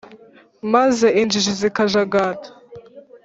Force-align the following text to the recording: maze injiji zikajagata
maze 0.73 1.07
injiji 1.21 1.53
zikajagata 1.61 2.49